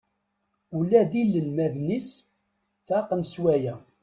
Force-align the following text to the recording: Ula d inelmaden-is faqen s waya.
Ula 0.77 1.01
d 1.09 1.11
inelmaden-is 1.21 2.09
faqen 2.85 3.21
s 3.25 3.33
waya. 3.43 3.75